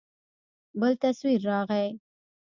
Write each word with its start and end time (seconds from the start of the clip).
بل 0.79 0.93
تصوير 1.01 1.41
راغى. 1.45 1.85